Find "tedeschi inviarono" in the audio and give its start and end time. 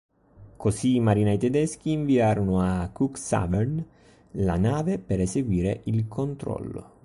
1.37-2.59